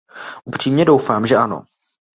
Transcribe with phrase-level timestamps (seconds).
[0.45, 1.63] Upřímně doufám, že ano.